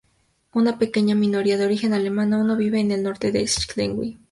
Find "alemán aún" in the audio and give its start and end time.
1.93-2.57